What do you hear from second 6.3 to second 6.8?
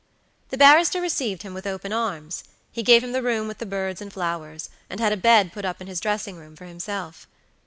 room for